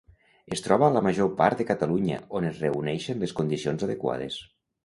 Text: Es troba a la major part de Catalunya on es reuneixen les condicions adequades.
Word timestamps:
Es 0.55 0.63
troba 0.67 0.87
a 0.87 0.95
la 0.95 1.03
major 1.07 1.29
part 1.41 1.61
de 1.61 1.67
Catalunya 1.73 2.17
on 2.39 2.49
es 2.53 2.65
reuneixen 2.65 3.23
les 3.25 3.37
condicions 3.43 3.87
adequades. 3.91 4.43